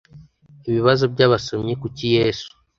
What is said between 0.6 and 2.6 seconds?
ibibazo by abasomyi kuki yesu